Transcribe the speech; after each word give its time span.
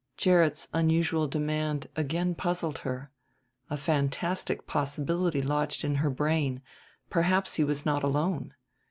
Gerrit's 0.17 0.67
unusual 0.73 1.27
demand 1.27 1.87
again 1.95 2.33
puzzled 2.33 2.79
her. 2.79 3.11
A 3.69 3.77
fantastic 3.77 4.65
possibility 4.65 5.43
lodged 5.43 5.83
in 5.83 5.97
her 5.97 6.09
brain 6.09 6.63
perhaps 7.11 7.57
he 7.57 7.63
was 7.63 7.85
not 7.85 8.01
alone. 8.01 8.55